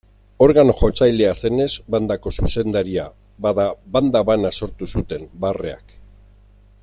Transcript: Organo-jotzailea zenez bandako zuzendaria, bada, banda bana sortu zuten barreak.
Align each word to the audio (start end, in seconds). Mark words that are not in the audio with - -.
Organo-jotzailea 0.43 1.33
zenez 1.41 1.67
bandako 1.95 2.33
zuzendaria, 2.39 3.05
bada, 3.47 3.67
banda 3.97 4.23
bana 4.33 4.53
sortu 4.61 4.91
zuten 4.99 5.29
barreak. 5.45 5.97